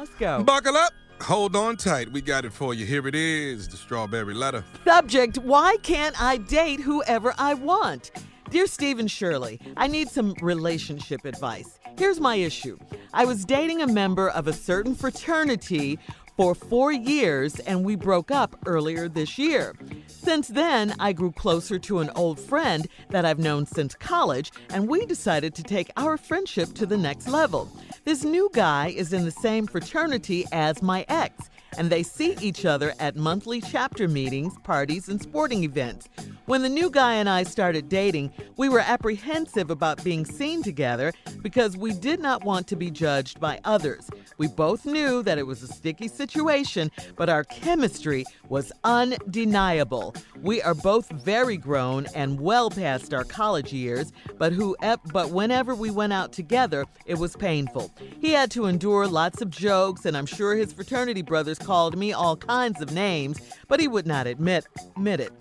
[0.00, 0.42] Let's go.
[0.42, 0.94] Buckle up.
[1.20, 2.10] Hold on tight.
[2.10, 2.86] We got it for you.
[2.86, 4.64] Here it is the strawberry letter.
[4.82, 8.10] Subject Why can't I date whoever I want?
[8.48, 11.78] Dear Steve and Shirley, I need some relationship advice.
[11.98, 12.78] Here's my issue
[13.12, 15.98] I was dating a member of a certain fraternity
[16.34, 19.74] for four years and we broke up earlier this year.
[20.06, 24.88] Since then, I grew closer to an old friend that I've known since college, and
[24.88, 27.70] we decided to take our friendship to the next level.
[28.04, 32.64] This new guy is in the same fraternity as my ex, and they see each
[32.64, 36.08] other at monthly chapter meetings, parties, and sporting events.
[36.46, 41.12] When the new guy and I started dating, we were apprehensive about being seen together
[41.42, 44.10] because we did not want to be judged by others.
[44.38, 50.14] We both knew that it was a sticky situation, but our chemistry was undeniable.
[50.42, 54.76] We are both very grown and well past our college years, but who
[55.12, 57.92] but whenever we went out together, it was painful.
[58.20, 62.12] He had to endure lots of jokes, and I'm sure his fraternity brothers called me
[62.12, 65.32] all kinds of names, but he would not admit admit it.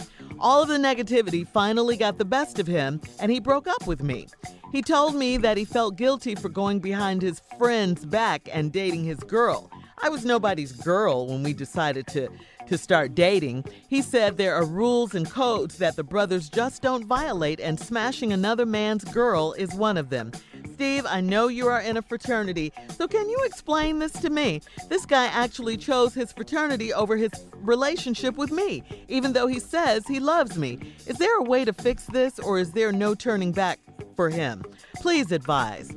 [0.41, 4.01] All of the negativity finally got the best of him, and he broke up with
[4.01, 4.27] me.
[4.71, 9.03] He told me that he felt guilty for going behind his friend's back and dating
[9.03, 9.69] his girl.
[10.01, 12.29] I was nobody's girl when we decided to,
[12.67, 13.65] to start dating.
[13.89, 18.31] He said there are rules and codes that the brothers just don't violate, and smashing
[18.31, 20.31] another man's girl is one of them.
[20.79, 24.61] Steve, I know you are in a fraternity, so can you explain this to me?
[24.87, 30.07] This guy actually chose his fraternity over his relationship with me, even though he says
[30.07, 30.79] he loves me.
[31.05, 33.81] Is there a way to fix this, or is there no turning back
[34.15, 34.63] for him?
[34.95, 35.91] Please advise.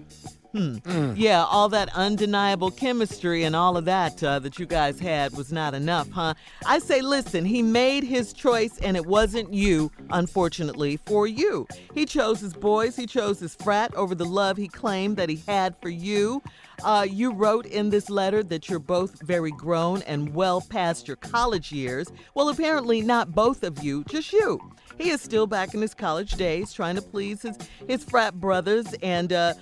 [0.53, 0.77] Hmm.
[0.77, 1.14] Mm.
[1.17, 5.50] Yeah, all that undeniable chemistry and all of that uh, that you guys had was
[5.50, 6.34] not enough, huh?
[6.67, 11.67] I say, listen, he made his choice and it wasn't you, unfortunately, for you.
[11.95, 15.42] He chose his boys, he chose his frat over the love he claimed that he
[15.48, 16.42] had for you.
[16.84, 21.17] Uh, you wrote in this letter that you're both very grown and well past your
[21.17, 22.12] college years.
[22.34, 24.61] Well, apparently, not both of you, just you.
[24.98, 27.57] He is still back in his college days trying to please his,
[27.89, 29.55] his frat brothers and, uh, uh,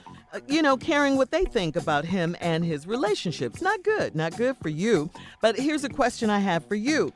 [0.46, 3.60] you know, caring what they think about him and his relationships.
[3.60, 5.10] Not good, not good for you.
[5.40, 7.12] But here's a question I have for you.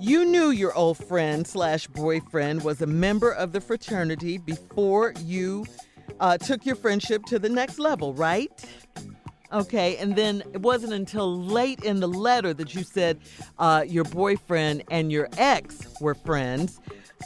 [0.00, 5.66] You knew your old friend slash boyfriend was a member of the fraternity before you
[6.20, 8.50] uh, took your friendship to the next level, right?
[9.52, 13.20] Okay, and then it wasn't until late in the letter that you said
[13.58, 16.80] uh, your boyfriend and your ex were friends.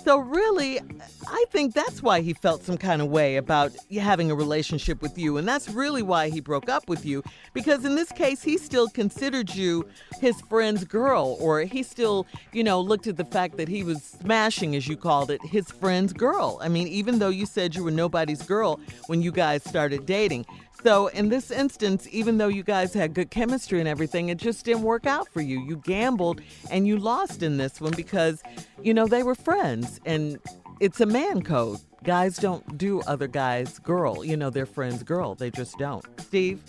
[0.04, 0.80] So, really,
[1.26, 5.18] I think that's why he felt some kind of way about having a relationship with
[5.18, 5.36] you.
[5.36, 7.22] And that's really why he broke up with you.
[7.54, 9.86] Because in this case, he still considered you
[10.20, 14.02] his friend's girl, or he still, you know, looked at the fact that he was
[14.02, 16.58] smashing, as you called it, his friend's girl.
[16.62, 20.46] I mean, even though you said you were nobody's girl when you guys started dating.
[20.82, 24.64] So, in this instance, even though you guys had good chemistry and everything, it just
[24.64, 25.60] didn't work out for you.
[25.60, 28.42] You gambled and you lost in this one because,
[28.82, 30.38] you know, they were friends and
[30.80, 31.80] it's a man code.
[32.04, 35.34] Guys don't do other guys' girl, you know, their friend's girl.
[35.34, 36.04] They just don't.
[36.20, 36.62] Steve?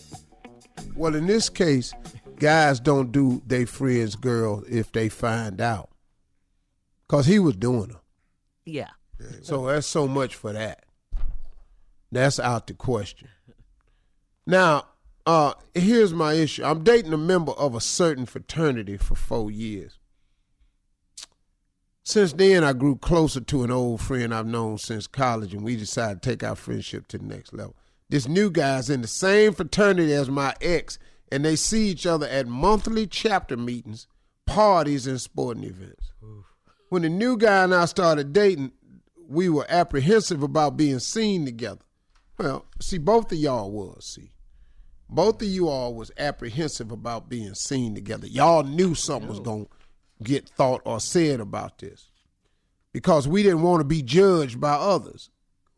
[0.95, 1.93] Well, in this case,
[2.37, 5.89] guys don't do their friend's girl if they find out.
[7.07, 7.99] Because he was doing her.
[8.65, 8.89] Yeah.
[9.41, 10.85] So that's so much for that.
[12.11, 13.29] That's out the question.
[14.47, 14.85] Now,
[15.25, 16.63] uh, here's my issue.
[16.63, 19.99] I'm dating a member of a certain fraternity for four years.
[22.05, 25.75] Since then, I grew closer to an old friend I've known since college, and we
[25.75, 27.75] decided to take our friendship to the next level.
[28.07, 30.97] This new guy's in the same fraternity as my ex,
[31.29, 34.07] and they see each other at monthly chapter meetings,
[34.45, 36.13] parties, and sporting events.
[36.23, 36.45] Oof.
[36.87, 38.71] When the new guy and I started dating,
[39.27, 41.81] we were apprehensive about being seen together.
[42.39, 44.31] Well, see, both of y'all was, see
[45.09, 48.27] both of you all was apprehensive about being seen together.
[48.27, 49.71] Y'all knew something was going to
[50.23, 52.11] get thought or said about this
[52.91, 55.29] because we didn't want to be judged by others.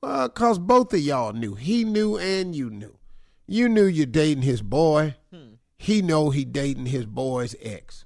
[0.02, 1.56] Well, because both of y'all knew.
[1.56, 2.98] He knew and you knew.
[3.46, 5.16] You knew you're dating his boy.
[5.34, 5.56] Hmm.
[5.78, 8.06] He know he dating his boy's ex.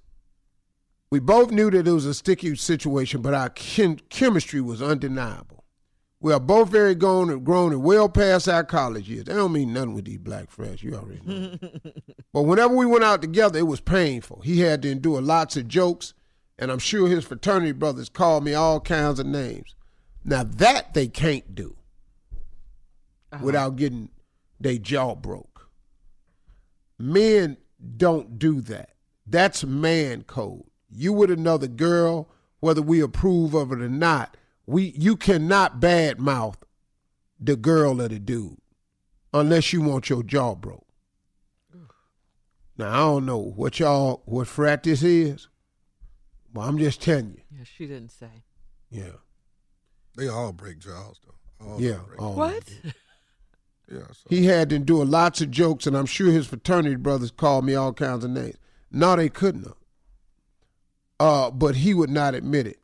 [1.11, 5.62] We both knew that it was a sticky situation, but our chem- chemistry was undeniable.
[6.23, 9.25] We are both very grown and grown and well past our college years.
[9.25, 10.81] That don't mean nothing with these black fresh.
[10.81, 11.57] You already know.
[12.33, 14.39] but whenever we went out together, it was painful.
[14.41, 16.13] He had to endure lots of jokes,
[16.57, 19.75] and I'm sure his fraternity brothers called me all kinds of names.
[20.23, 21.75] Now that they can't do
[23.33, 23.43] uh-huh.
[23.43, 24.07] without getting
[24.61, 25.69] their jaw broke.
[26.97, 27.57] Men
[27.97, 28.91] don't do that.
[29.27, 30.63] That's man code.
[30.89, 32.29] You with another girl,
[32.61, 36.55] whether we approve of it or not we you cannot badmouth
[37.39, 38.57] the girl or the dude
[39.33, 40.85] unless you want your jaw broke.
[42.77, 45.47] Now I don't know what y'all what frat this is,
[46.53, 47.57] but I'm just telling you.
[47.57, 48.43] Yeah, she didn't say.
[48.89, 49.17] Yeah,
[50.17, 51.65] They all break jaws though.
[51.65, 51.99] All yeah.
[52.19, 52.63] all What?
[53.91, 54.07] Yeah.
[54.11, 54.27] So.
[54.29, 57.75] He had to do lots of jokes, and I'm sure his fraternity brothers called me
[57.75, 58.55] all kinds of names.
[58.89, 59.75] No, they couldn't have.
[61.19, 62.79] Uh, but he would not admit it.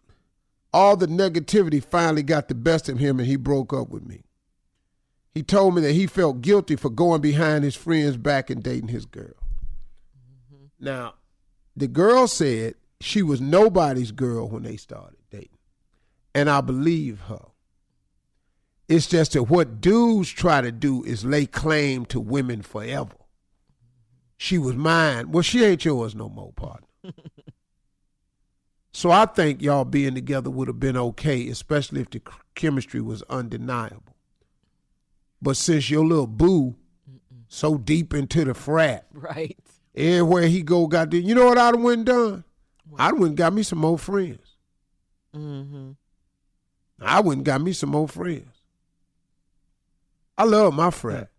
[0.73, 4.21] All the negativity finally got the best of him, and he broke up with me.
[5.33, 8.89] He told me that he felt guilty for going behind his friend's back and dating
[8.89, 9.33] his girl.
[10.53, 10.65] Mm-hmm.
[10.79, 11.13] Now,
[11.75, 15.49] the girl said she was nobody's girl when they started dating,
[16.35, 17.45] and I believe her.
[18.87, 23.15] It's just that what dudes try to do is lay claim to women forever.
[24.35, 25.31] She was mine.
[25.31, 26.87] Well, she ain't yours no more, partner.
[28.91, 32.21] so I think y'all being together would have been okay, especially if the
[32.55, 34.15] chemistry was undeniable.
[35.41, 36.75] But since your little boo
[37.47, 39.57] so deep into the frat, Right.
[39.95, 42.43] everywhere he go, got the, you know what I'd have went and done?
[42.97, 44.55] I'd went got me some more friends.
[45.35, 45.91] Mm-hmm.
[47.01, 48.47] I went got me some more friends.
[50.37, 51.29] I love my frat.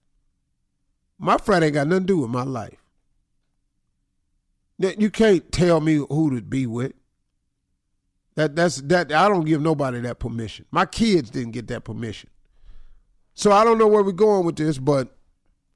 [1.19, 2.79] My frat ain't got nothing to do with my life.
[4.79, 6.93] That- You can't tell me who to be with.
[8.41, 10.65] That that's that I don't give nobody that permission.
[10.71, 12.31] My kids didn't get that permission.
[13.35, 15.15] So I don't know where we're going with this, but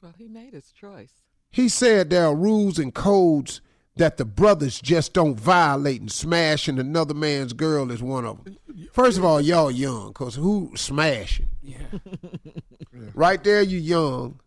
[0.00, 1.12] Well, he made his choice.
[1.50, 3.60] he said there are rules and codes
[3.96, 8.56] that the brothers just don't violate, and smashing another man's girl is one of them.
[8.92, 11.48] First of all, y'all young, cause who smashing?
[11.62, 11.76] Yeah.
[13.14, 14.40] Right there, you young.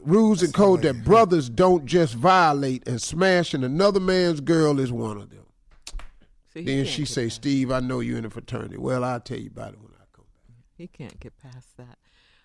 [0.00, 5.18] Rules and code that brothers don't just violate, and smashing another man's girl is one
[5.18, 5.38] of them.
[6.54, 9.20] See, he Then she say, past- "Steve, I know you're in a fraternity." Well, I'll
[9.20, 10.64] tell you about it when I come back.
[10.76, 11.98] He can't get past that.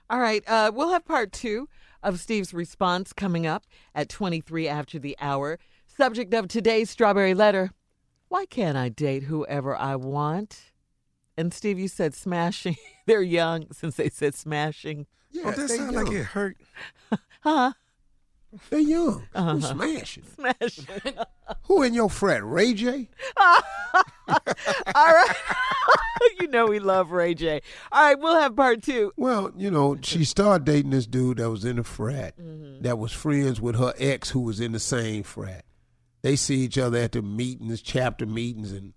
[0.09, 1.69] All right, uh, we'll have part two
[2.01, 5.59] of Steve's response coming up at 23 after the hour.
[5.85, 7.71] Subject of today's strawberry letter
[8.29, 10.71] Why can't I date whoever I want?
[11.37, 12.75] And Steve, you said smashing.
[13.05, 15.05] They're young since they said smashing.
[15.31, 16.57] Yeah, oh, that they sound like it hurt.
[17.41, 17.73] Huh?
[18.69, 19.23] They young.
[19.35, 19.53] Uh-huh.
[19.55, 20.23] Who smashing?
[20.35, 20.85] Smashing.
[21.65, 22.43] Who in your frat?
[22.43, 23.09] Ray J?
[23.37, 23.61] All
[24.95, 25.35] right.
[26.39, 27.61] you know we love Ray J.
[27.91, 29.11] All right, we'll have part two.
[29.17, 32.83] Well, you know, she started dating this dude that was in the frat Mm-hmm.
[32.83, 35.65] that was friends with her ex who was in the same frat.
[36.21, 38.93] They see each other at the meetings, chapter meetings, and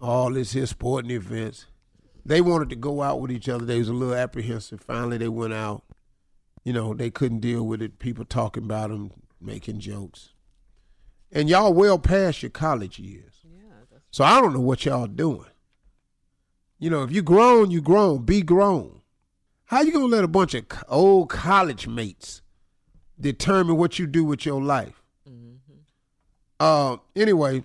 [0.00, 1.66] all this here sporting events.
[2.24, 3.64] They wanted to go out with each other.
[3.64, 4.80] They was a little apprehensive.
[4.80, 5.84] Finally, they went out.
[6.66, 8.00] You know, they couldn't deal with it.
[8.00, 10.30] People talking about them, making jokes.
[11.30, 13.44] And y'all well past your college years.
[14.10, 15.46] So I don't know what y'all doing.
[16.80, 18.24] You know, if you grown, you grown.
[18.24, 19.00] Be grown.
[19.66, 22.42] How you gonna let a bunch of old college mates
[23.20, 25.04] determine what you do with your life?
[25.28, 25.74] Mm-hmm.
[26.58, 27.62] Uh, anyway,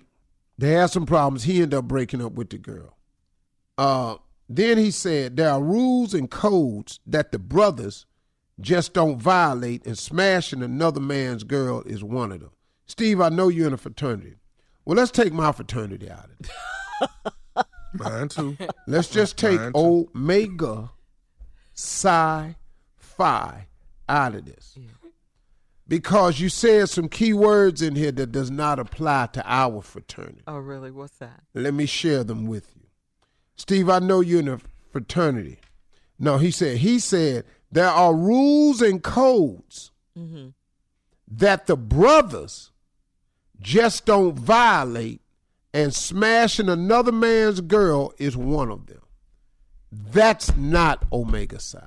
[0.58, 1.42] they had some problems.
[1.42, 2.96] He ended up breaking up with the girl.
[3.76, 4.18] Uh,
[4.48, 8.06] then he said there are rules and codes that the brothers
[8.62, 12.50] just don't violate, and smashing another man's girl is one of them.
[12.86, 14.36] Steve, I know you're in a fraternity.
[14.84, 17.66] Well, let's take my fraternity out of it.
[17.94, 18.56] Mine too.
[18.86, 20.08] Let's just take Mine too.
[20.14, 20.90] Omega
[21.74, 22.56] Psi
[22.96, 23.66] Phi
[24.08, 24.78] out of this.
[25.86, 30.42] Because you said some key words in here that does not apply to our fraternity.
[30.46, 30.90] Oh, really?
[30.90, 31.42] What's that?
[31.54, 32.86] Let me share them with you.
[33.56, 34.58] Steve, I know you're in a
[34.90, 35.58] fraternity.
[36.18, 39.90] No, he said, he said there are rules and codes
[41.28, 42.70] that the brothers
[43.60, 45.20] just don't violate,
[45.72, 49.00] and smashing another man's girl is one of them.
[49.90, 51.78] That's not Omega Psi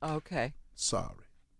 [0.00, 0.08] Phi.
[0.14, 0.54] Okay.
[0.74, 1.14] Sorry.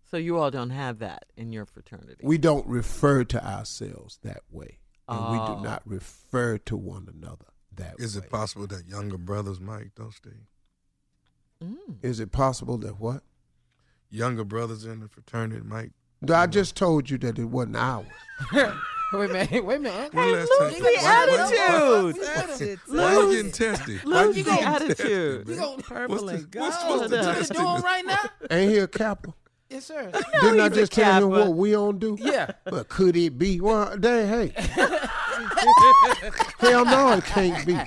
[0.09, 2.21] So you all don't have that in your fraternity.
[2.23, 4.79] We don't refer to ourselves that way.
[5.07, 5.55] And we Oh.
[5.55, 8.05] do not refer to one another that Is way.
[8.05, 10.47] Is it possible that younger brothers might, though, Steve?
[11.61, 11.97] Mm.
[12.01, 13.23] Is it possible that what?
[14.13, 15.91] Younger brothers in the fraternity might.
[16.31, 18.05] I just told you that it wasn't ours.
[18.53, 18.69] wait
[19.11, 19.65] a minute.
[19.65, 20.13] Wait a minute.
[20.13, 22.15] When last lose time- the why- why- attitude.
[22.87, 23.99] Why, why, why you Lose- getting testy?
[24.05, 25.45] Lose you the getting attitude.
[25.45, 25.57] testy, man?
[25.59, 26.69] gonna- Purple What's and gold.
[26.69, 28.29] what's the Uh, What you testing doing right now?
[28.51, 29.33] Ain't he a Kappa?
[29.69, 30.11] Yes, sir.
[30.41, 32.15] Didn't I just tell him what we don't do?
[32.21, 32.51] Yeah.
[32.65, 33.59] But could it be?
[33.59, 34.53] Well, dang, hey.
[36.59, 37.73] Hell no, it can't be.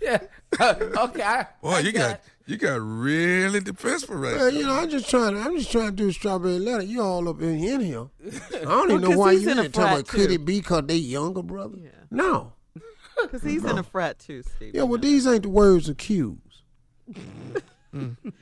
[0.00, 0.18] Yeah.
[0.60, 1.22] okay.
[1.22, 4.58] I, Boy, I you got you got really defensive right Well, now.
[4.58, 5.36] you know, I'm just trying.
[5.36, 6.82] I'm just trying to do a strawberry letter.
[6.84, 8.06] You all up in, in here.
[8.54, 10.60] I don't even know why you in in a there talking about could it be
[10.60, 11.78] because they younger brother?
[11.80, 11.90] Yeah.
[12.10, 12.52] No.
[13.22, 14.74] Because he's in a frat too, Steve.
[14.74, 16.34] Yeah, well, these ain't the words of Ques.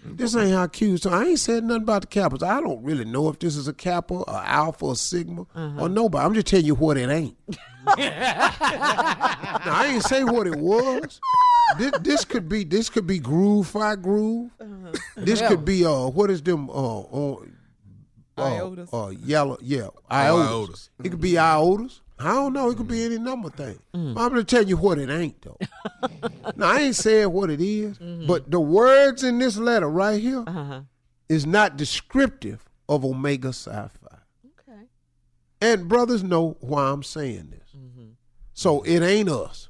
[0.04, 1.02] This ain't how Q's.
[1.02, 2.42] So I ain't said nothing about the Kappas.
[2.42, 6.24] I don't really know if this is a Kappa, or Alpha, or Sigma, or nobody.
[6.24, 7.36] I'm just telling you what it ain't.
[7.86, 11.20] now, I ain't say what it was.
[11.78, 14.50] This, this could be this could be Groove Phi Groove.
[15.16, 17.36] This could be uh what is them uh, uh, uh,
[18.38, 18.88] Iotas?
[18.92, 20.68] uh yellow yeah iotas.
[20.68, 20.88] iotas.
[21.04, 22.00] It could be iotas.
[22.20, 22.70] I don't know.
[22.70, 23.80] It could be any number of things.
[23.94, 25.56] I'm gonna tell you what it ain't though.
[26.56, 30.44] now I ain't saying what it is, but the words in this letter right here
[31.28, 31.50] is Uh-huh.
[31.50, 34.16] not descriptive of Omega Psi Phi.
[34.68, 34.82] Okay.
[35.60, 37.70] And brothers know why I'm saying this.
[37.76, 38.10] Mm-hmm.
[38.52, 39.68] So it ain't us.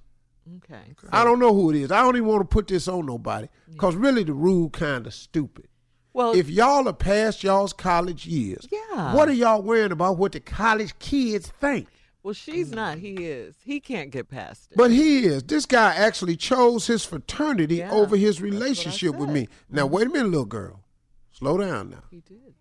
[0.57, 0.81] Okay.
[1.13, 1.93] I don't know who it is.
[1.93, 5.15] I don't even want to put this on nobody because really the rule kind of
[5.15, 5.67] stupid.
[6.13, 9.15] Well, If y'all are past y'all's college years, Yeah.
[9.15, 11.87] what are y'all worrying about what the college kids think?
[12.23, 12.99] Well, she's not.
[12.99, 13.57] He is.
[13.65, 14.77] He can't get past it.
[14.77, 15.43] But he is.
[15.45, 19.49] This guy actually chose his fraternity Yeah, over his that's what I relationship with me.
[19.71, 20.85] Now, wait a minute, little girl.
[21.33, 22.05] Slow down now.
[22.11, 22.55] he did.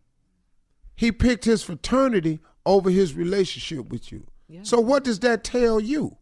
[0.96, 4.28] He picked his fraternity over his relationship with you.
[4.48, 4.62] Yeah.
[4.64, 6.18] So, what does that tell you?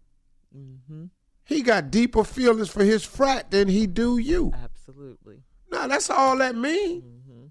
[0.56, 1.06] Mm-hmm.
[1.44, 4.52] He got deeper feelings for his frat than he do you.
[4.54, 5.44] Absolutely.
[5.72, 7.04] Now, that's all that means.
[7.04, 7.46] Mm-hmm.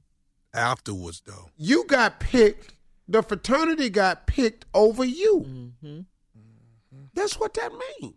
[0.54, 1.50] Afterwards, though.
[1.56, 2.74] You got picked.
[3.08, 5.44] The fraternity got picked over you.
[5.84, 6.00] Mm-hmm.
[7.14, 8.14] That's what that means.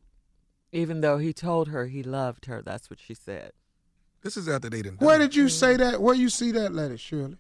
[0.72, 3.52] Even though he told her he loved her, that's what she said.
[4.22, 5.02] This is after they didn't.
[5.02, 6.02] Where did you say that?
[6.02, 7.38] Where you see that letter, Shirley?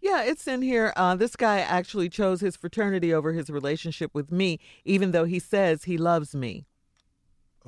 [0.00, 0.92] Yeah, it's in here.
[0.94, 5.38] Uh, this guy actually chose his fraternity over his relationship with me, even though he
[5.38, 6.66] says he loves me.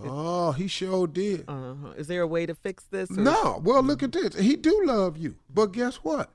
[0.02, 1.44] Oh, he sure did.
[1.48, 1.90] Uh-huh.
[1.96, 3.10] Is there a way to fix this?
[3.10, 4.34] or- No, well, look at this.
[4.38, 6.30] He do love you, but guess what?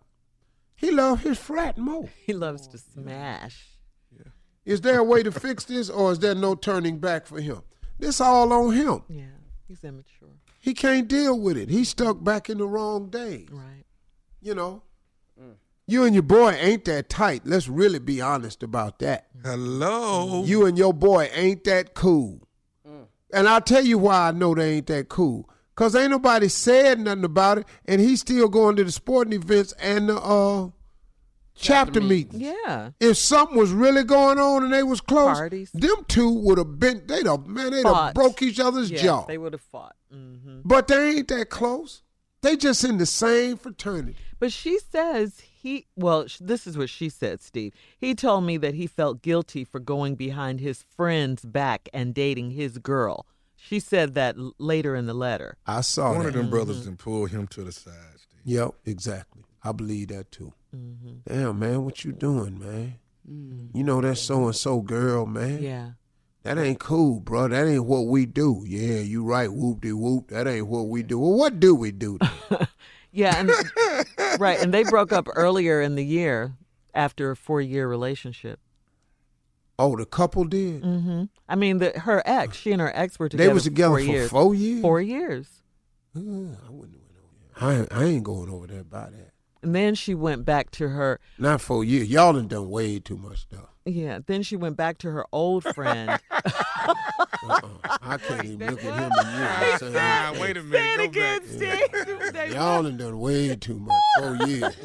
[0.76, 2.10] He loves his frat more.
[2.26, 3.68] He loves oh, to smash.
[4.12, 4.32] Yeah.
[4.66, 7.62] Is there a way to fix this, or is there no turning back for him?
[8.00, 9.04] This all on him.
[9.08, 9.26] Yeah,
[9.68, 10.30] he's immature.
[10.60, 11.70] He can't deal with it.
[11.70, 13.48] He's stuck back in the wrong days.
[13.52, 13.86] Right.
[14.42, 14.82] You know,
[15.40, 15.54] mm.
[15.88, 17.44] you and your boy ain't that tight.
[17.46, 19.28] Let's really be honest about that.
[19.44, 20.44] Hello.
[20.44, 22.48] You and your boy ain't that cool.
[22.88, 23.06] Mm.
[23.32, 25.50] And I'll tell you why I know they ain't that cool.
[25.76, 29.74] Cause ain't nobody said nothing about it, and he's still going to the sporting events
[29.74, 30.70] and the uh,
[31.54, 32.42] chapter, meetings.
[32.42, 32.92] Yeah.
[33.00, 35.72] If something was really going on and they was close, Parties.
[35.74, 37.04] them two would have been.
[37.06, 39.26] They'd have man, they'd have broke each other's yeah, jaw.
[39.26, 39.96] They would have fought.
[40.14, 40.60] Mm-hmm.
[40.64, 42.02] but they ain't that close.
[42.42, 44.16] They just in the same fraternity.
[44.40, 47.74] But she says he, well, this is what she said, Steve.
[47.98, 52.52] He told me that he felt guilty for going behind his friend's back and dating
[52.52, 53.26] his girl.
[53.68, 55.58] She said that l- later in the letter.
[55.66, 56.28] I saw One that.
[56.30, 57.94] of them brothers didn't pull him to the side.
[58.18, 58.40] Steve.
[58.46, 59.44] Yep, exactly.
[59.64, 60.54] I believe that too.
[60.76, 61.14] Mm-hmm.
[61.28, 62.96] Damn, man, what you doing, man?
[63.74, 65.64] You know that so and so girl, man.
[65.64, 65.90] Yeah.
[66.44, 67.48] That ain't cool, bro.
[67.48, 68.64] That ain't what we do.
[68.68, 69.52] Yeah, you right.
[69.52, 70.28] Whoop de whoop.
[70.28, 71.18] That ain't what we do.
[71.18, 72.20] Well, what do we do?
[73.12, 73.40] Yeah.
[73.40, 74.62] And, right.
[74.62, 76.52] And they broke up earlier in the year
[76.94, 78.60] after a four year relationship.
[79.80, 80.84] Oh, the couple did.
[80.84, 83.48] hmm I mean, the, her ex, she and her ex were together.
[83.50, 84.30] they was together four for years.
[84.30, 84.82] four years.
[84.82, 85.48] Four years.
[86.16, 87.70] Uh, I wouldn't have went over there.
[87.70, 89.32] I ain't, I ain't going over there by that.
[89.62, 92.08] And then she went back to her, Not four years.
[92.10, 93.70] Y'all done done way too much stuff.
[93.86, 96.20] yeah, then she went back to her old friend.
[96.88, 97.62] Uh-uh.
[98.02, 100.72] I can't even look at him and you and say, Ah, wait a minute.
[100.80, 102.36] Say it go again, back.
[102.36, 102.54] Steve.
[102.54, 104.02] Y'all done done way too much.
[104.20, 104.76] Four years.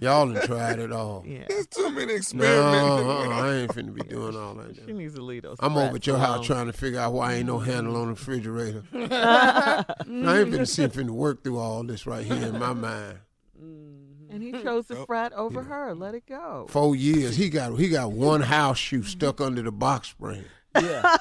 [0.00, 1.24] Y'all done tried it all.
[1.26, 1.44] Yeah.
[1.48, 3.04] There's too many No, experiments.
[3.04, 4.76] uh-uh, I ain't finna be doing all that.
[4.86, 5.56] She needs to leave those.
[5.60, 8.10] I'm over at your house trying to figure out why ain't no handle on the
[8.14, 8.82] refrigerator.
[8.94, 13.18] I ain't finna see finna work through all this right here in my mind.
[14.30, 15.94] And he chose the frat over her.
[15.94, 16.66] Let it go.
[16.68, 20.44] Four years, he got he got one house shoe stuck under the box spring.
[20.74, 21.16] Yeah.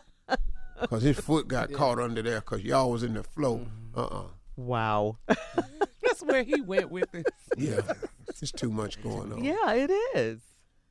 [0.88, 3.66] Cause his foot got caught under there cause y'all was in the flow.
[3.96, 4.24] Uh-uh.
[4.56, 5.16] Wow.
[5.26, 7.26] That's where he went with it.
[7.56, 7.80] Yeah.
[8.28, 9.42] It's too much going on.
[9.42, 10.40] yeah, it is.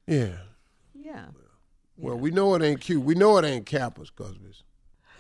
[0.08, 0.38] Yeah.
[0.94, 1.26] Yeah.
[1.98, 3.04] Well, we know it ain't cute.
[3.04, 4.36] We know it ain't Kappas cause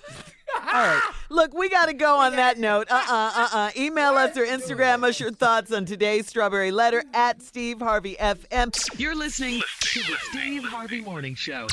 [0.57, 1.01] All right.
[1.29, 2.87] Look, we got to go on that note.
[2.89, 7.03] Uh uh-uh, uh uh Email us or Instagram us your thoughts on today's Strawberry Letter
[7.13, 8.99] at Steve Harvey FM.
[8.99, 11.67] You're listening to the Steve Harvey Morning Show.